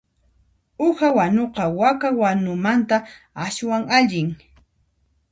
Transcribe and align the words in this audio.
Uha 0.87 1.07
wanuqa 1.17 1.63
waka 1.79 2.07
wanumanta 2.21 2.97
aswan 3.45 3.83
allin. 3.97 4.29